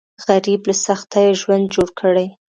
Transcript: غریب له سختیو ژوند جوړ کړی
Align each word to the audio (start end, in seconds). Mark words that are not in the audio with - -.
غریب 0.25 0.61
له 0.69 0.75
سختیو 0.85 1.37
ژوند 1.41 1.65
جوړ 1.73 1.87
کړی 1.99 2.27